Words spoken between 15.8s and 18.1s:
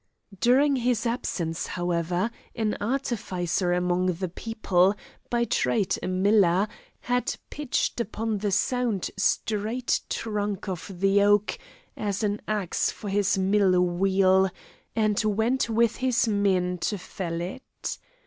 his men to fell it.